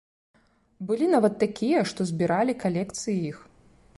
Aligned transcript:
Былі 0.91 1.09
нават 1.15 1.35
такія, 1.43 1.83
што 1.91 2.09
збіралі 2.11 2.57
калекцыі 2.63 3.17
іх. 3.33 3.37